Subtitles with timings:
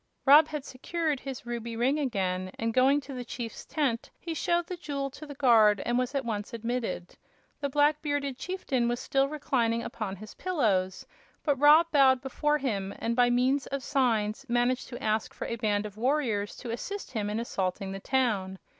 [0.25, 4.65] Rob had secured his ruby ring again, and going to the chief's tent he showed
[4.65, 7.15] the jewel to the guard and was at once admitted.
[7.59, 11.05] The black bearded chieftain was still reclining upon his pillows,
[11.43, 15.55] but Rob bowed before him, and by means of signs managed to ask for a
[15.57, 18.57] band of warriors to assist him in assaulting the town.